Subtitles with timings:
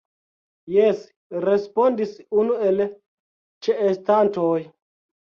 [0.75, 1.01] Jes,
[1.43, 2.13] respondis
[2.43, 2.81] unu el
[3.67, 4.55] ĉeestantoj.